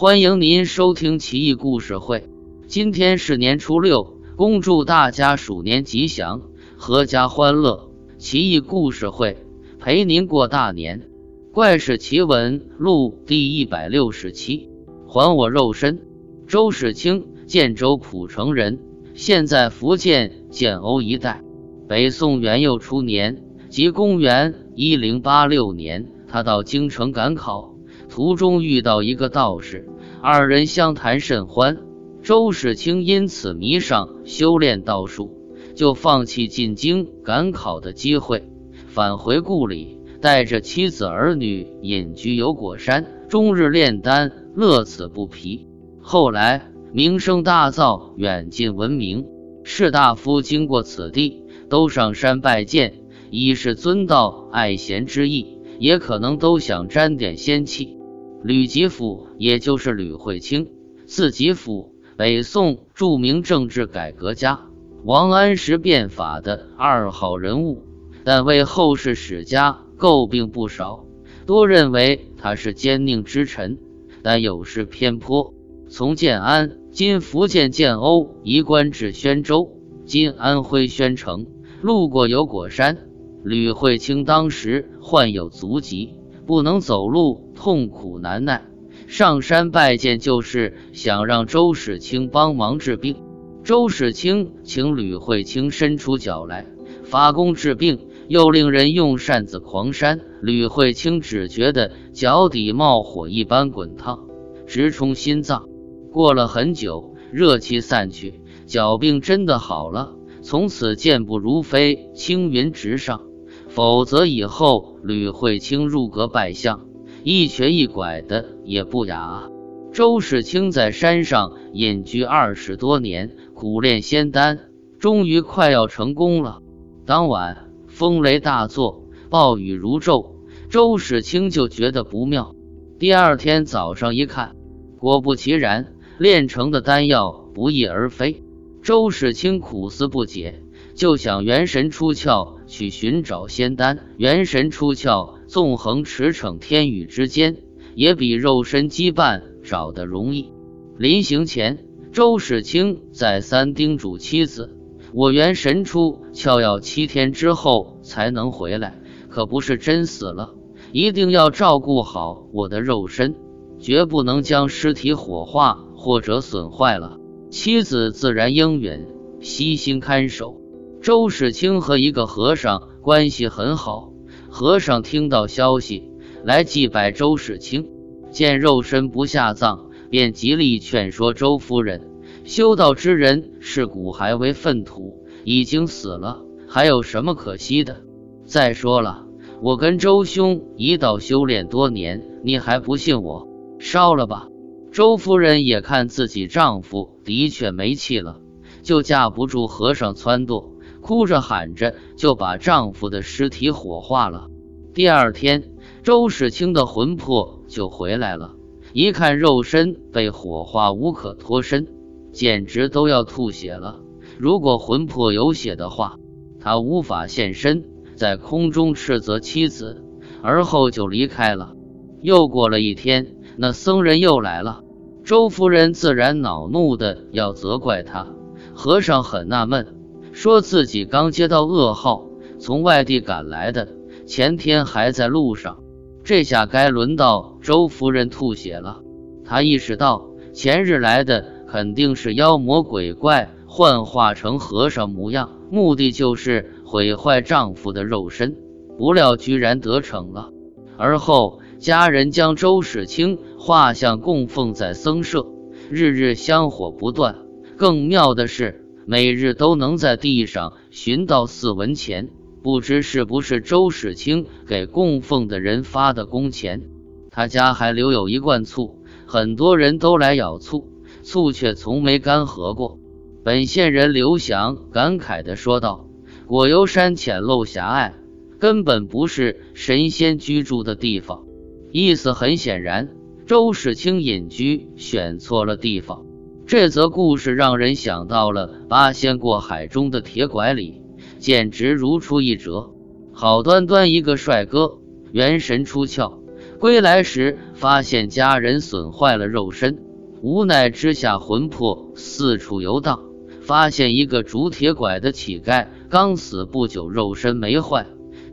[0.00, 2.30] 欢迎您收听奇异故事会。
[2.68, 6.42] 今天是年初六，恭祝大家鼠年吉祥，
[6.78, 7.90] 阖家欢乐。
[8.16, 9.38] 奇异故事会
[9.80, 11.08] 陪您过大年。
[11.50, 14.68] 怪事奇闻录第一百六十七，
[15.08, 15.98] 还我肉身。
[16.46, 18.78] 周世清，建州蒲城人，
[19.14, 21.42] 现在福建建瓯一带。
[21.88, 27.74] 北宋元佑初年，即公元一零八六年，他到京城赶考。
[28.18, 29.88] 途中遇到一个道士，
[30.20, 31.78] 二人相谈甚欢。
[32.20, 35.30] 周世清因此迷上修炼道术，
[35.76, 38.42] 就放弃进京赶考的机会，
[38.88, 45.68] 返回故里，带着妻子儿女隐居有果山，终日炼丹，乐此不疲。
[46.00, 49.26] 后来名声大噪，远近闻名，
[49.62, 52.94] 士大夫经过此地，都上山拜见，
[53.30, 57.96] 一是尊道爱贤之意，也可能都想沾点仙气。
[58.44, 60.68] 吕吉甫，也就是吕惠卿，
[61.06, 64.60] 字吉甫，北宋著名政治改革家，
[65.04, 67.82] 王安石变法的二号人物，
[68.22, 71.04] 但为后世史家诟病不少，
[71.46, 73.78] 多认为他是奸佞之臣，
[74.22, 75.52] 但有失偏颇。
[75.88, 79.72] 从建安（今福建建瓯）移官至宣州
[80.06, 81.46] （今安徽宣城），
[81.82, 82.98] 路过有果山，
[83.42, 86.14] 吕惠卿当时患有足疾。
[86.46, 88.68] 不能走路，痛苦难耐，
[89.08, 93.16] 上山拜见，就是想让周世清帮忙治病。
[93.64, 96.66] 周世清请吕慧卿伸出脚来，
[97.02, 100.20] 发功治病，又令人用扇子狂扇。
[100.40, 104.28] 吕慧卿只觉得脚底冒火一般滚烫，
[104.68, 105.64] 直冲心脏。
[106.12, 113.22] 过了很久，热气散去，脚病真的好了，从此健步如飞，青云直上。
[113.68, 116.87] 否则以后吕慧卿入阁拜相，
[117.30, 119.50] 一瘸一拐的也不雅。
[119.92, 126.62] 周世清在山上隐居二十多年，苦练仙丹，终于快要成功了。
[127.04, 130.36] 当晚风雷大作，暴雨如骤，
[130.70, 132.54] 周世清就觉得不妙。
[132.98, 134.56] 第二天早上一看，
[134.98, 138.42] 果不其然，炼成的丹药不翼而飞。
[138.80, 140.62] 周世清苦思不解。
[140.94, 147.56] 就想元神出窍去寻找仙丹，元神出窍纵横驰骋天宇之间，
[147.94, 150.52] 也比肉身羁绊找得容易。
[150.98, 154.76] 临行前，周世清再三叮嘱妻子
[155.14, 159.00] ：“我元神出窍要七天之后才能回来，
[159.30, 160.54] 可不是真死了，
[160.92, 163.34] 一定要照顾好我的肉身，
[163.78, 167.16] 绝不能将尸体火化或者损坏了。”
[167.50, 169.06] 妻子自然应允，
[169.40, 170.60] 悉心看守。
[171.00, 174.12] 周世清和一个和尚关系很好，
[174.48, 176.10] 和尚听到消息
[176.42, 177.86] 来祭拜周世清，
[178.30, 182.10] 见肉身不下葬，便极力劝说周夫人：
[182.44, 188.02] 修道之人视骨骸为粪土，已经死了，还有什么可惜的？
[188.46, 189.26] 再说了，
[189.60, 193.46] 我跟周兄一道修炼多年，你还不信我？
[193.78, 194.48] 烧了吧！
[194.90, 198.40] 周夫人也看自己丈夫的确没气了，
[198.82, 200.77] 就架不住和尚撺掇。
[201.08, 204.48] 哭着喊着就把丈夫的尸体火化了。
[204.92, 205.70] 第二天，
[206.02, 208.56] 周世清的魂魄就回来了，
[208.92, 211.86] 一看肉身被火化无可脱身，
[212.30, 214.00] 简直都要吐血了。
[214.36, 216.18] 如果魂魄有血的话，
[216.60, 220.04] 他无法现身，在空中斥责妻子，
[220.42, 221.72] 而后就离开了。
[222.20, 224.82] 又过了一天，那僧人又来了，
[225.24, 228.26] 周夫人自然恼怒的要责怪他。
[228.74, 229.97] 和尚很纳闷。
[230.32, 232.26] 说自己刚接到噩耗，
[232.58, 233.88] 从外地赶来的，
[234.26, 235.78] 前天还在路上，
[236.24, 239.00] 这下该轮到周夫人吐血了。
[239.44, 248.56] 她意识到前日来的肯定是妖魔鬼怪幻化成和尚模样，目的就是毁坏丈夫的肉身，
[248.96, 250.50] 不料居然得逞了。
[250.96, 255.46] 而后家人将周世清画像供奉在僧舍，
[255.90, 257.36] 日日香火不断。
[257.76, 258.84] 更妙的是。
[259.10, 262.28] 每日都能在地上寻到四文钱，
[262.62, 266.82] 不知是不是周世清给供奉的人发的工钱。
[267.30, 272.98] 他家还留有一罐醋，很多人都来舀醋，醋却从没干涸过。
[273.42, 276.06] 本县人刘祥感慨地说道
[276.46, 278.12] ：“果油山浅陋狭隘，
[278.58, 281.46] 根本不是神仙居住的地方。”
[281.92, 283.08] 意思很显然，
[283.46, 286.26] 周世清隐居选错了地方。
[286.68, 291.00] 这则故事让人想到了八仙过海中的铁拐李，
[291.38, 292.90] 简直如出一辙。
[293.32, 294.98] 好端端一个帅哥，
[295.32, 296.40] 元神出窍，
[296.78, 299.98] 归来时发现家人损坏了肉身，
[300.42, 303.22] 无奈之下魂魄四处游荡，
[303.62, 308.04] 发现一个拄铁拐的乞丐刚死不久，肉身没坏，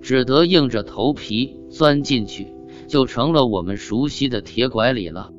[0.02, 2.48] 只得硬着头皮钻进去，
[2.88, 5.32] 就成了我们熟悉的铁拐李了。